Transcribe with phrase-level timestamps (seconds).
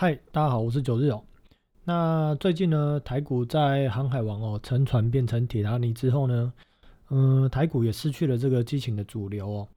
[0.00, 1.22] 嗨，大家好，我是九日哦。
[1.84, 6.54] 那最近呢，台股在航海王哦沉船变成铁达尼之后呢，
[7.10, 9.68] 嗯，台股也失去了这个激情的主流哦。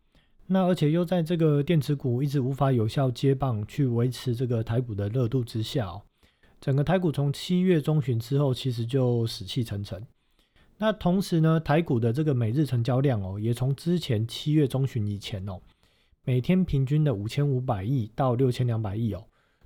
[0.46, 6.02] 那而且又在这个电池股一直无法有效接棒去维持这个台股的热度之下哦，
[6.62, 10.02] 整个台股从七月中旬之后其实就死气沉沉。
[10.78, 15.60] 那同时呢，台股的这个每日成交量哦，也从之前七月中旬以前哦，
[16.24, 19.22] 每天平均的五千五百亿到六千两百亿哦。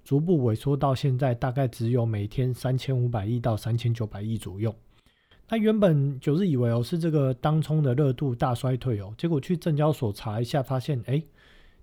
[0.07, 4.73] 逐步萎缩到现在，大概只有每天三千五百亿到三千九百亿左右。
[5.49, 11.21] 那原本九日以为哦是这个当冲的热度大衰退哦，结果去证交所查一下，发现哎，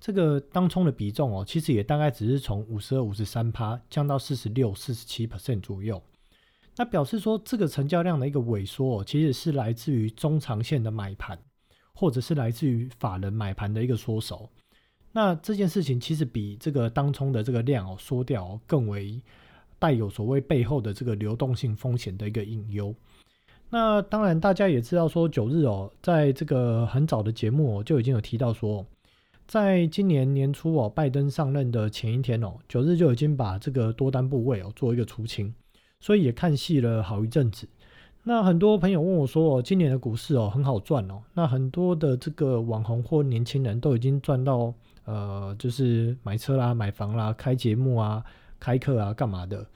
[0.01, 6.03] 这个当冲的比重哦，其实也大概只是从五十二、五十三趴降到四十六、四十七 percent 左右。
[6.77, 11.39] 那表示说，这个成交量的一个萎缩哦，其实是来自于中长线的买盘，
[11.95, 14.49] 或者是来自于法人买盘的一个缩手。
[15.17, 19.23] 那这件事情其实比这个当冲的这个量哦缩掉更为
[19.79, 22.93] 带有所谓背后的这个流动性风险的一个隐忧。
[23.71, 28.85] 那当然大家也知道说九日哦，在这个很早的节目哦就已经有提到说，
[29.47, 35.55] 在今年年初哦拜登上任的前一天哦，九日就已经把这个多单部位哦做一个出清，
[36.01, 37.69] 所以也看戏了好一阵子。
[38.25, 44.75] 那很多朋友问我说哦，今年的股市哦很好赚哦，那很多的这个网红或年轻人都已经赚到。
[45.05, 48.25] 呃，就是买车啦、买房啦、开节目啊、
[48.59, 49.67] 开课啊、干嘛的？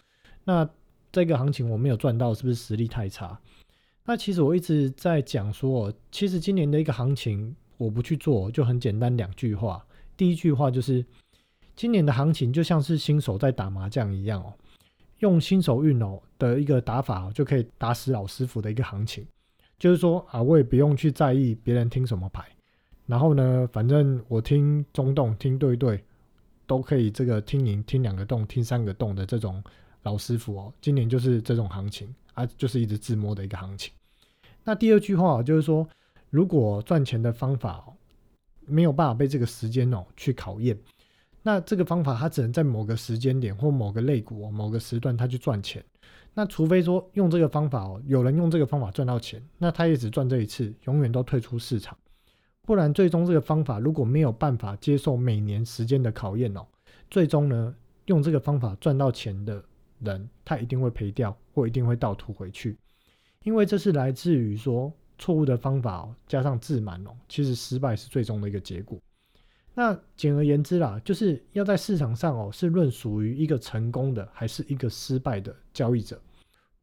[0.44, 0.68] 那
[1.12, 3.38] 这个行情我没有赚到，是不是实力太差？
[4.04, 9.84] 那其实我一直在讲说，其实今年的一个行情我不去做，就很简单两句话。
[10.16, 11.04] 第一句话就是，
[11.76, 14.52] 今年的行情就像是新手在打麻将一样哦，
[15.18, 19.26] 用新手运哦的一个打法就可以打死老师傅的一个行情，
[19.78, 22.44] 就是说啊，我也不用去在意别人听什么牌。
[23.08, 26.04] 然后呢，反正我听中洞、听对对，
[26.66, 27.10] 都可以。
[27.10, 29.64] 这个听您、听两个洞、听三个洞的这种
[30.02, 33.90] 老师傅哦，今年就是这种行情啊，就是一直自摸的一个行情。
[34.62, 35.88] 那第二句话就是说，
[36.28, 37.82] 如果赚钱的方法
[38.66, 40.78] 没有办法被这个时间哦去考验，
[41.42, 45.82] 那这个方法它只能在某个时间点或某个类股、某个时段它去赚钱。
[46.34, 51.96] 那除非说用这个方法哦，有人用这个方法赚到钱，那他也只赚这一次，永远都退出市场。
[52.68, 56.66] 不然，最终这个方法如果没有办法接受每年时间的考验哦，
[57.10, 57.74] 最终呢，
[58.04, 59.64] 用这个方法赚到钱的
[60.00, 62.76] 人，他一定会赔掉，或一定会倒吐回去，
[63.42, 69.00] 因为这是来自于说错误的方法哦，加上自满哦，其实失败是最终的一个结果。
[69.72, 76.20] 那简而言之啦，就是要在市场上哦，是论属于一个成功的，还是一个失败的交易者，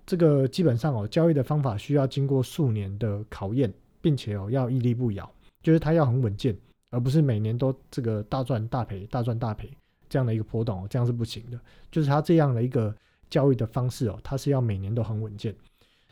[0.04, 3.72] 这个基本上哦，交易的方法需要经过数年的考验，
[4.02, 5.32] 并且哦，要屹立不摇。
[5.66, 6.56] 就是它要很稳健，
[6.92, 9.68] 而不是每年都这个大赚大赔、大赚大赔
[10.08, 11.60] 这样的一个波动哦，这样是不行的。
[11.92, 12.96] 就是它这样的一个
[13.32, 15.56] 交易的方式哦，它是要每年都很稳健。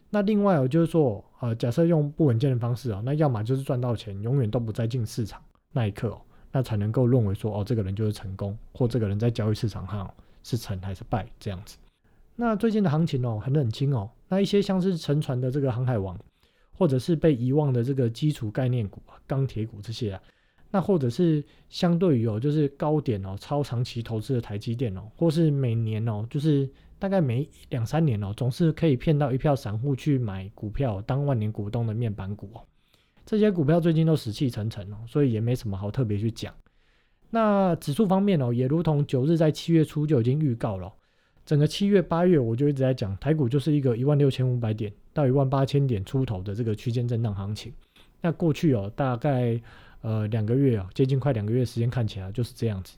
[0.10, 5.40] 那另外哦，就是说，呃，假设用不稳健的方式哦，那要么就是赚到钱，永远都不再进市场
[5.72, 6.20] 那一刻哦，
[6.52, 11.78] 那才能够认为说，哦，这个人就是成功，或这个人在交易市场上是成还是败这样子。
[12.36, 16.18] 那最近的行情哦，很冷清哦，那一些像是沉船的这个航海王。
[16.84, 20.22] 或者是被遗忘的这个基础概念股啊，钢铁股这些啊，
[20.70, 32.60] 那或者是相对于哦，就是高点哦，超长期投资的台积电哦，或是每年哦，就是大概每两三年哦，总是可以骗到一票散户去买股票当万年股东的面板股哦，
[33.26, 36.54] 这些股票最近都死气沉沉哦，所以也没什么好特别去讲。
[37.30, 40.92] 那指数方面哦，也如同九日在七月初就已经预告了。
[41.46, 47.74] 整个七月八月，我就一直在讲台股就是一个一万六千五百点到一万八千点出头的这个区间震荡行情。
[48.22, 49.62] 那过去哦，大概
[50.02, 52.98] 呃两个月啊，接近快两个月时间看起来就是这样子。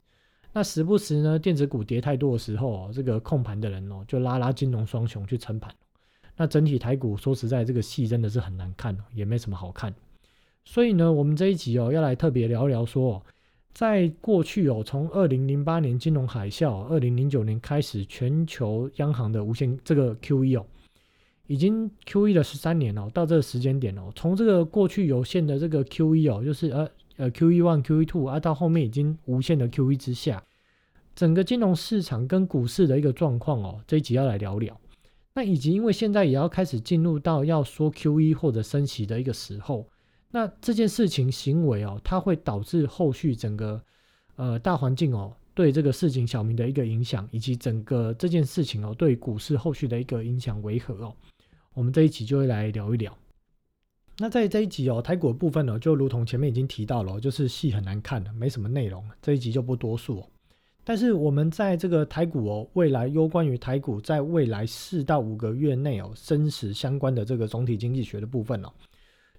[0.54, 5.74] 那时不时呢，电子股跌太多的时候哦，这个控盘的人哦，就拉拉金融双雄去撑盘。
[6.38, 9.94] 那整体台股说实在，这个戏真的是很难看哦，也没什么好看。
[10.64, 13.16] 所以呢，我们这一集哦，要来特别聊一聊说。
[13.16, 13.22] 哦
[13.76, 20.66] 在过去哦，从二零零八年金融海啸，二零零九年开始，全球央行的无限这个 QE 哦，
[21.48, 30.42] 已经 QE 了十三年哦，到这个时间点哦，从这个过去有限的这个 QE 哦，就是呃呃 QE one QE two 啊，到后面已经无限的 QE 之下，
[31.14, 34.80] 整个金融市场跟股市的一个状况哦，这一集要来聊聊。
[35.34, 39.86] 那以及因为现在也要开始进入到要说 QE 或者升息的一个时候。
[40.36, 43.82] 那这件事情行为哦，它会导致后续整个
[44.36, 51.16] 呃大环境哦对这个事情小明的一个影响，以及整个这件事情哦对股市后续的一个影响为何哦？
[51.74, 53.18] 我们这一集就会来聊一聊。
[54.18, 60.30] 那在这一集哦，台股的部分呢，就如同前面已经提到了，就是戏很难看的，没什么内容，这一集就不多说。
[60.84, 68.70] 但是我们在这个台股哦，未来攸关于台股在未来四到五个月内哦，生死相关的这个总体经济学的部分哦，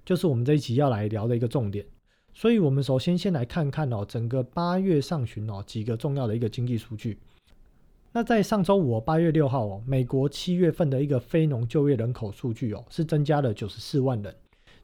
[0.06, 1.84] 就是我们这一集要来聊的一个重点。
[2.32, 7.18] 所以，我们首先先来看看哦，整个八月上旬哦，几个重要的一个经济数据。
[8.12, 14.34] 那在上周五八月六号哦，美国七月份的一个非农就业人口数据哦，是增加了九十四万人，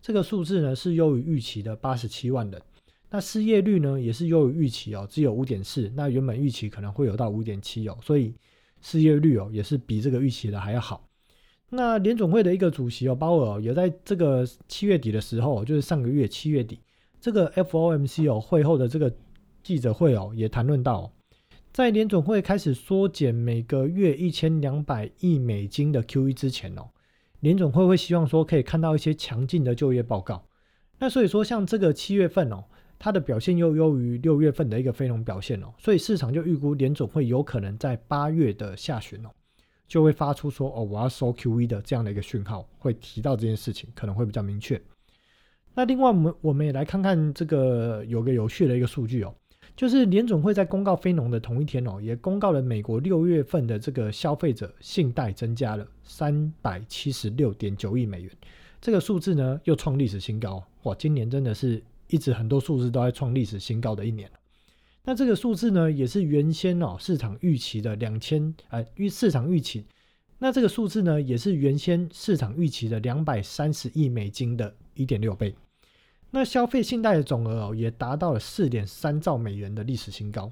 [0.00, 2.60] 这个数字呢是优于预期的八十七万人。
[3.10, 5.92] 那失业率呢，也是优于预期哦，只有五点四。
[5.94, 8.34] 那原本预期可能会有到五点七哦，所以
[8.80, 11.06] 失业率哦也是比这个预期的还要好。
[11.74, 16.78] 那联总会的一个主席哦鲍尔也在这个七月底的时候，就是上个月七月底，
[17.18, 19.10] 这个 FOMC 哦会后的这个
[19.62, 21.10] 记者会哦也谈论到，
[21.72, 26.90] 在联总会开始缩减每个月一千两百亿美金的 QE 之前哦，
[27.40, 30.46] 联总会会希望说可以看到一些强劲的就业报告。
[30.98, 32.64] 那所以说像这个七月份哦。
[33.04, 39.30] 它的表现又优于六月份的一个非农表现哦，所以市场就预估联总会有可能在八月的下旬哦，
[39.92, 44.80] 就会发出说哦我要收 QE 的这样的一个讯号，会提到这件事情可能会比较明确。
[45.74, 49.34] 那另外我们我们也来看看这个有个有趣的一个数据哦，
[49.76, 58.30] 就是联总会在公告非农的同一天哦，也公告了美国六月份的这个消费者信贷增加了三百七十六点九亿美元，
[58.80, 61.82] 这个数字呢又创历史新高哇，今年真的是。
[62.08, 64.30] 一直很多数字都在创历史新高的一年
[65.04, 69.84] 那这个数字呢，也是原先哦市场预期的两千啊预市场预期，
[70.38, 75.54] 那这个数字呢，也是原先市场预期的两百三十亿美金的一点六倍。
[76.30, 80.50] 那消费信贷的总额哦，也达到了四点三兆美元的历史新高。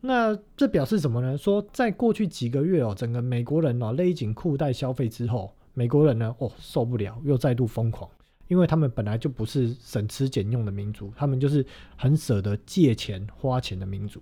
[0.00, 1.36] 那这表示什么呢？
[1.36, 8.08] 说在过去几个月哦，整个美国人哦勒紧裤带消费之后，美国人呢哦受不了，又再度疯狂。
[8.50, 11.64] 因为他们本来就不是省吃俭用的民族，他们就是
[11.96, 14.20] 很舍得借钱花钱的民族。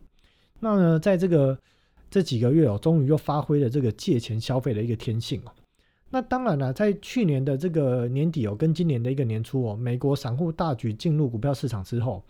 [0.61, 1.59] 那呢，在这个
[2.11, 5.53] 这几个月哦，终于又发挥了这个借钱消费的一个天性哦。
[6.11, 12.23] 那当然了，在去年的这个年底哦，跟今年的一个年初哦，美国散户大举进入股票市场之后，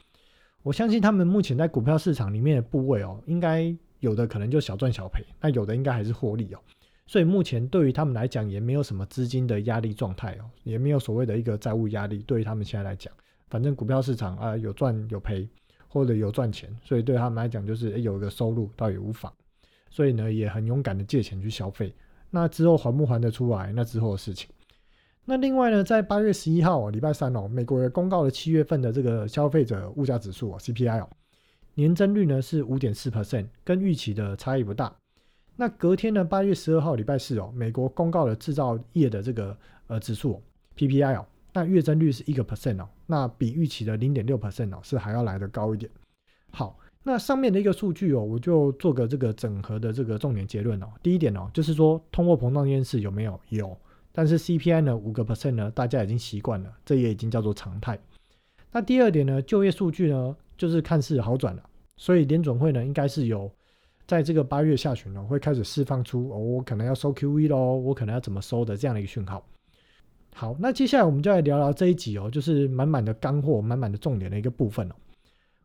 [0.62, 6.58] 我相信他们目前在股票市场里面的部位哦，应该有的可能就小赚小赔，那有的应该还是获利哦。
[7.08, 12.18] 所以目前对于他们来讲，也没有什么资金的压力状态哦，也没有所谓的一个债务压力。
[12.18, 13.10] 对于他们现在来讲，
[13.48, 15.48] 反正股票市场啊有赚有赔，
[15.88, 19.32] 或者有赚钱，所以对他们来讲就是有一个收入倒也无妨。
[19.88, 21.94] 所以呢，也很勇敢的借钱去消费。
[22.28, 24.50] 那之后还不还得出来，那之后的事情。
[25.24, 31.08] 那另外呢，在八月十一号礼拜三哦，美国公告了七月份的这个消费者物价指数哦 CPI 哦，
[31.72, 34.94] 年增率呢是五点四 percent，跟预期的差异不大。
[35.60, 36.24] 那隔天呢？
[36.24, 39.58] 八月十二号，礼拜四哦，美国公告了制造业的这个
[39.88, 40.40] 呃指数
[40.76, 45.90] PPI 哦，那月增率是一个 percent 哦，那比预期的零点六 percent 哦是还要来的高一点。
[46.52, 50.86] 好，那上面的一个数据哦，我就做个这个整合的这个重点结论哦。
[51.02, 53.40] 第一点哦，就是说通货膨胀这件事有没有？
[53.48, 53.76] 有，
[54.12, 57.98] 但是 CPI 呢五个 percent 呢，大家已经习惯了，这也已经叫做常态。
[58.70, 61.62] 那第二点呢，就业数据呢，就是看似好转了，
[61.96, 63.50] 所以联准会呢应该是有。
[64.08, 69.46] 在这个八月下旬呢，会开始释放出哦，我可能要收 QE 喽，我可能要怎么收的这样的一个讯号。
[70.34, 74.94] 好，那接下来我们就来聊聊这一集哦，就是满满的干货、满满的重点的一个部分哦。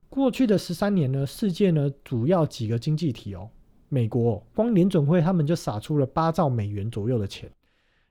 [0.10, 3.50] 过去的十三年呢，世界呢主要几个经济体哦，
[3.88, 7.50] 美国光联准会他们就撒出了八兆美元左右的钱，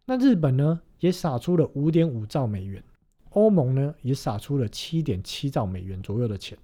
[0.07, 2.83] 那日本呢也撒出了五点五兆美元，
[3.33, 6.57] 欧盟呢也撒出了七点七兆美元左右的钱。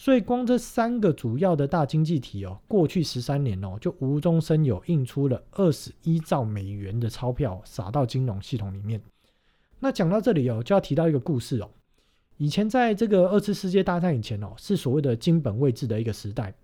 [0.00, 9.02] 所以，光这三个主要的大经济体哦，过去十三年哦，就无中生有印出了二十一兆美元的钞票撒到金融系统里面。
[9.80, 11.68] 那讲到这里哦，就要提到一个故事哦。
[12.36, 16.54] 以前在这个二次世界大战以前哦，是所谓的金本位制的一个时代，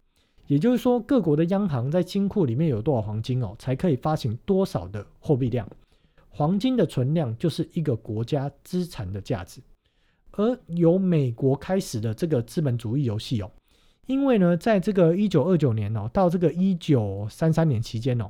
[0.46, 5.68] 也就是说，各国的央行在金库里面有多少黄金哦，才可以发行多少的货币量。
[6.28, 9.60] 黄金的存量就是一个国家资产的价值。
[10.36, 13.50] 而由美国开始的这个资本主义游戏哦，
[14.06, 18.28] 因为呢，在这个一九二九年哦，到这个一九三三年期间哦，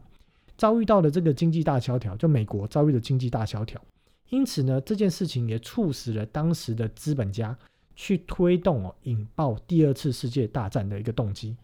[0.58, 3.80] 遭遇到了这个经济大萧条，就美国遭遇的经济大萧条，
[4.28, 7.56] 因此呢，这件事情也促使了当时的资本家
[7.96, 11.56] 去推动哦，引爆第二次世界大战的一个动机。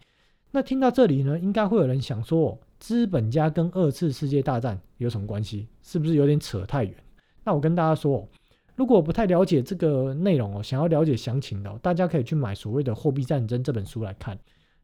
[0.49, 5.67] 那听到这里呢，应该会有人想说，哦资本家跟二次世界大战有什么关系？
[5.83, 6.95] 是不是有点扯太远？
[7.43, 8.27] 那我跟大家说。
[8.81, 14.35] 如果不太了解这个内容哦，想要了解详情的，大家可以去买所谓的《货币战争》这本书来看。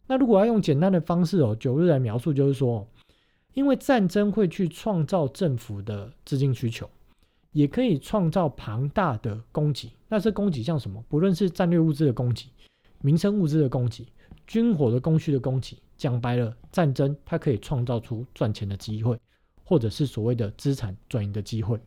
[0.06, 2.88] 那如果要用简单的方式哦，九日来描述，就是说，
[3.56, 6.88] 因为战争会去创造政府的资金需求，
[7.54, 9.90] 也可以创造庞大的供给。
[10.08, 11.04] 那这供给像什么？
[11.10, 12.46] 不论是战略物资的供给、
[13.02, 14.06] 民生物资的供给、
[14.46, 19.20] 军火的供需的供给，讲白了，战争它可以创造出赚钱的机会，
[19.64, 21.80] 或者是所谓的资产转移的机会。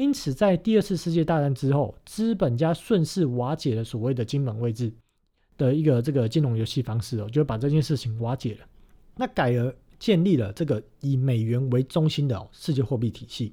[0.00, 4.90] 因此，在第二次世界大战之后，资本家顺势瓦解了所谓的金本位制
[5.58, 8.60] 的一个这个金融游戏方式哦，就把这件事情瓦解了。
[9.14, 13.52] 那改而建立了这个以美元为中心的世界货币体系。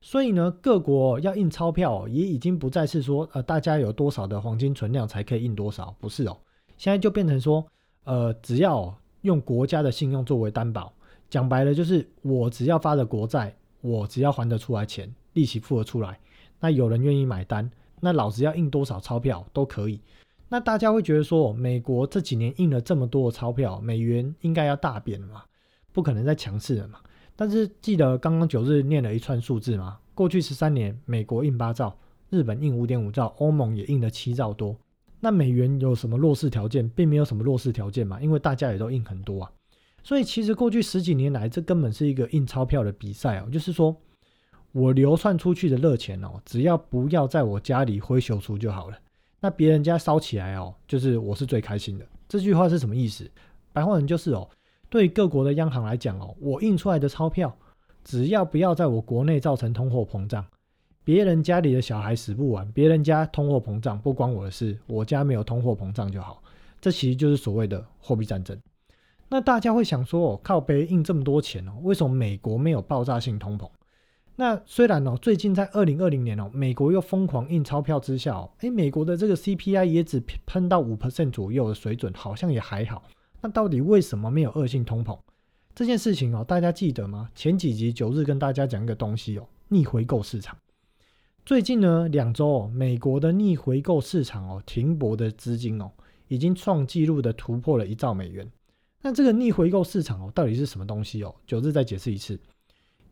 [0.00, 6.34] 所以呢，各国要印钞票也已经不再是说呃大家有多少的黄金存量才可以印多少，不是哦。
[6.78, 7.62] 现在就变成说，
[8.04, 10.90] 呃，只要用国家的信用作为担保，
[11.28, 15.14] 讲白了就是我只要发的国债，我只要还得出来钱。
[15.34, 16.18] 利息付了出来，
[16.60, 17.70] 那有人愿意买单，
[18.00, 20.00] 那老子要印多少钞票都可以。
[20.48, 25.42] 那大家会觉得说，美国这几年印了这么多的钞票，美元应该要大贬了嘛？
[25.92, 26.98] 不可能再强势了嘛？
[27.34, 29.98] 但是记得刚刚九日念了一串数字吗？
[30.14, 31.96] 过去十三年，美国印八兆，
[32.28, 34.76] 日本印五点五兆，欧盟也印了七兆多。
[35.20, 36.86] 那美元有什么弱势条件？
[36.90, 39.50] 并没有什么弱势条件嘛，因为大家也都印很多啊。
[40.02, 43.96] 所以其实过去十几年来，这根本是一个印钞票的比赛哦，就是说。
[44.72, 48.96] 我流窜出去的热钱哦，只要不要在我家里挥手出就好了。
[49.40, 52.06] 那别人家烧起来哦，就是我是最开心的。
[52.28, 53.30] 这句话是什么意思？
[53.72, 54.48] 白话文就是哦，
[54.88, 57.54] 对各国的央行来讲哦，我印出来的钞票，
[58.02, 60.44] 只要不要在我国内造成通货膨胀，
[61.04, 66.42] 别人家里的小孩死不完，别人家通货膨胀不关我的事，我家没有通货膨胀就好。
[66.80, 68.58] 这其实就是所谓的货币战争。
[69.28, 73.68] 那大家会想说，靠背印这么多钱哦，为什么美国没有爆炸性通膨？
[74.36, 83.02] 那虽然哦，最近在二零二零年哦，美国又疯狂印钞票之下哦，诶，美国的这个 CPI 也只喷到五 percent 左右的水准，好像也还好。
[83.42, 85.18] 那到底为什么没有恶性通膨
[85.74, 86.44] 这件事情哦？
[86.46, 87.28] 大家记得吗？
[87.34, 90.56] 前几集九日跟大家讲一个东西哦，逆回购市场。
[91.44, 95.90] 最近呢两周哦，美国的逆回购市场哦，停泊的资金哦，
[96.28, 98.50] 已经创纪录的突破了一兆美元。
[99.02, 101.34] 那这个逆回购市场哦，到底是什么东西哦？
[101.46, 102.38] 九日再解释一次。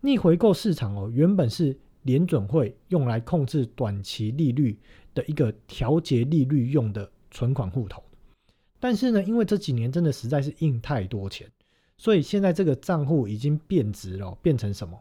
[0.03, 4.79] 逆回购市场哦，原本是联准会用来控制短期利率
[5.15, 8.03] 的一个调节利率用的存款户头，
[8.79, 11.47] 但是呢，因为这几年真的实在是印太多钱，
[11.99, 14.99] 所以现在这个账户已经变值了，变成什么？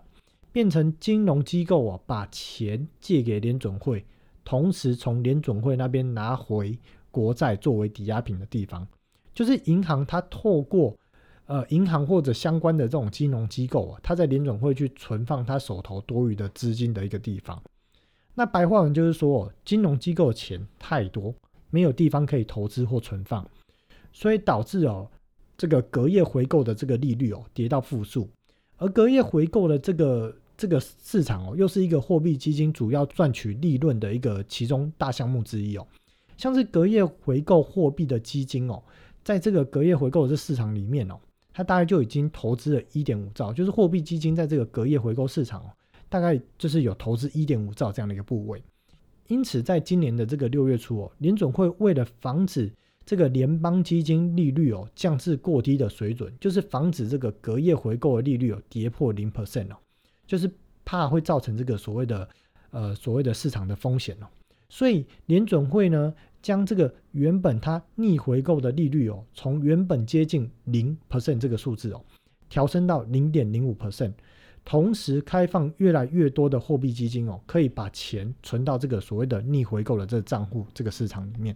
[0.52, 4.06] 变成金融机构啊，把钱借给联准会，
[4.44, 6.78] 同时从联准会那边拿回
[7.10, 8.86] 国债作为抵押品的地方，
[9.34, 10.99] 就是银行它透过。
[11.50, 17.60] 呃，银行或者相关的这种金融机构啊，它在联总会去存放它手头多余的资金的一个地方。
[18.36, 21.34] 那白话文就是说，金融机构钱太多，
[21.72, 23.44] 没有地方可以投资或存放，
[24.14, 25.10] 所以导致哦，
[25.58, 28.30] 这个隔夜回购的这个利率哦跌到负数。
[28.78, 35.88] 而隔夜回购的这个这个市场哦，又是一个货币基金主要赚取利润的一个其中大项目之一哦。
[36.38, 38.84] 像是隔夜回购货币的基金哦，
[39.24, 41.20] 在这个隔夜回购的市场里面哦。
[41.54, 45.72] 它大概就已经投资了一点五兆，就是货币基金在这个隔夜回购市场哦，
[46.08, 48.64] 大概就是有投资一点五兆这样的一个部位。
[49.28, 52.72] 因此，在今年的这个六月初哦，联总会为了防止
[53.06, 59.78] 这个联邦基金利率哦降至过低的水准，就是防止这个隔夜回购的利率哦跌破零 percent 哦，
[60.26, 60.50] 就是
[60.86, 62.30] 怕会造成这个所谓的
[62.72, 64.28] 呃所谓的市场的风险哦，
[64.70, 66.14] 所以联总会呢。
[66.42, 72.02] 将这个原本它逆回购的利率哦，从原本接近零 percent 这个数字哦，
[72.50, 74.14] 调升到零点零五 percent，
[74.64, 81.56] 同时开放越来越多的货币基金哦，可以把钱存到这个所谓的逆回购的这个账户这个市场里面。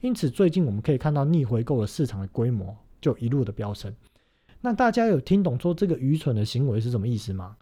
[0.00, 3.94] 因此，最近我们可以看到逆回购的市场的规模就一路的飙升。
[4.60, 7.56] 那大家有听懂说这个愚蠢的行为是什么意思吗？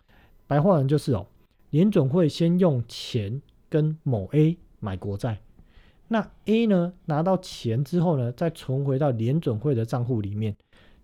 [0.46, 1.26] 白话文就是哦，
[1.70, 5.40] 联准会先用钱跟某 A 买国债。
[6.08, 10.56] 那 A 呢拿到钱之后呢，再存回到联准会的账户里面，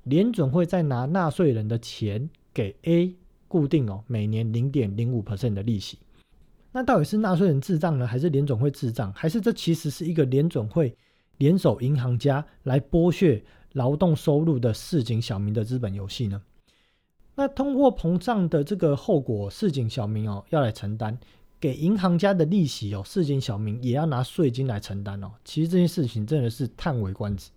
[0.05, 3.15] 联准会再拿纳税人的钱给 A
[3.47, 5.99] 固定哦，每年零点零五 percent 的利息。
[6.73, 10.97] 那到底是纳税人智障呢，还是联准会智障，还是这其实是一个联准会
[11.37, 13.45] 联手银行家来剥削
[13.75, 16.43] 劳动收入的市井小民的资本游戏呢？
[17.37, 21.19] 那通货膨胀的这个后果，市井小民哦要来承担。
[21.65, 25.33] 给银行家的利息哦，市井小民也要拿税金来承担哦。
[25.47, 27.49] 其实这件事情真的是叹为观止。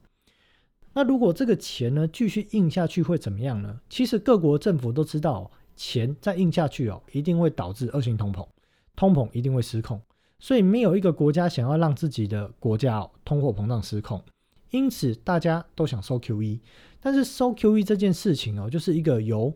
[0.94, 3.82] 那如果这个钱呢继续印下去会怎么样呢？
[3.90, 8.48] 其实各国政府都知道，钱再印下去哦，一定会导致恶性通膨，
[8.96, 10.02] 通膨一定会失控。
[10.40, 14.24] 所以没有一个国家想要让自己的国家哦通货膨胀失控，
[14.72, 16.62] 因此大家都想收 QE。
[17.02, 19.54] 但是收 QE 这件事情哦，就是一个由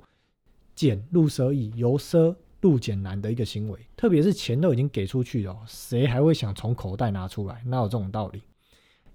[0.75, 2.35] 俭入奢易，由奢。
[2.61, 7.61] 入简难的一个行为，特别是钱都已经给出去了，谁还会想从口袋拿出来？
[7.65, 8.41] 哪有这种道理？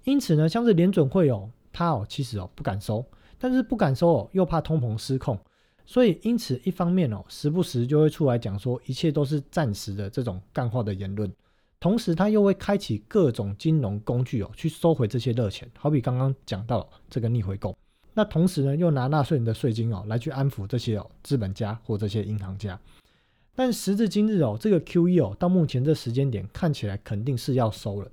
[0.04, 3.04] 因此呢，像是联准会哦，他哦其实哦不敢收，
[3.38, 5.38] 但是不敢收哦，又怕通膨失控，
[5.84, 11.32] 所以因此一方面哦，时不时就会出来讲说一切都是暂时的这种干话的言论，
[11.80, 17.76] 同时他又会开启各种金融工具哦，去收回这些热钱，好比刚刚讲到这个逆回购，
[18.14, 22.78] 那同时呢又拿纳税人的税金哦来去安抚这些哦资本家或这些银行家，
[23.56, 28.08] 但时至今日哦，这个 QE 哦到目前这时间点看起来肯定是要收了。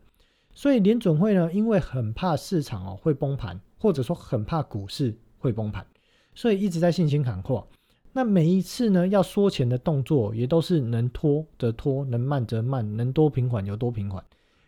[0.55, 5.85] 所以联准会呢，因为很怕市场哦会崩盘，或者说很怕股市会崩盘，
[6.33, 7.67] 所以一直在信心喊话。
[8.13, 14.23] 那每一次呢要缩钱的动作，也都是能拖则拖，能慢则慢，能多平缓有多平缓。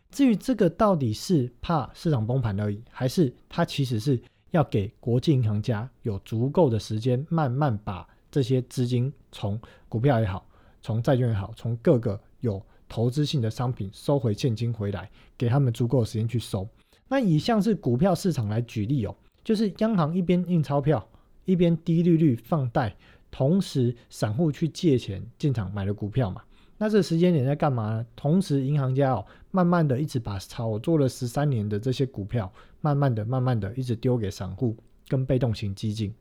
[0.10, 4.20] 至于这个到底是怕市场崩盘而已，还是它其实是
[4.52, 10.48] 要给国际银行家有足够的时间，慢慢把这些资金从股票也好，
[10.86, 12.64] 从债券也好，从各个有。
[12.88, 16.70] 投资性的商品收回现金回来，给他们足够的时间去收。
[17.08, 21.04] 那以像是股票市场来举例哦，就是央行一边印钞票，
[21.46, 22.96] 一边低利率放贷，
[23.32, 26.44] 同时散户去借钱进场买了股票嘛。
[26.78, 28.06] 那这时间点在干嘛呢？
[28.16, 34.78] 同时银行家哦，慢慢的一直把炒作了十三年的这些股票，慢慢的、慢慢的一直丢给散户
[35.08, 36.14] 跟被动型基金。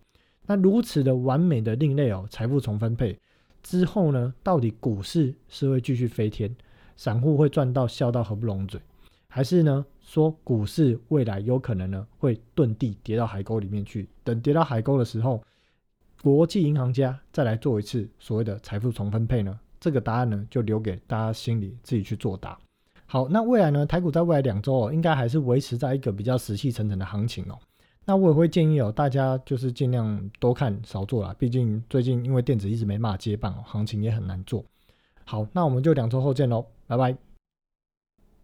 [0.47, 3.18] 那如此的完美的另类哦，财富重分配。
[3.64, 4.33] 之后呢？
[4.42, 6.54] 到底股市是会继续飞天，
[6.97, 8.78] 散户会赚到笑到合不拢嘴，
[9.26, 9.85] 还是呢？
[10.02, 14.06] 说股市未来有可能呢会遁地跌到海沟里面去？
[14.23, 15.42] 等跌到海沟的时候，
[16.23, 19.59] 国际银行家再来做一次所谓的财富重分配呢？
[19.80, 22.59] 这个答案呢就留给大家心里自己去作答。
[23.06, 23.87] 好，那未来呢？
[23.87, 27.59] 台股在未来两周哦，应该还是维持在一个比较死气沉沉的行情哦。
[28.06, 31.34] 那我也会建议哦，大家就是尽量多看少做啦。
[31.38, 34.64] 毕竟最近因为电子一直没办法接棒，行情也很难做。
[35.25, 37.33] 好，那我们就两周后见喽，拜拜。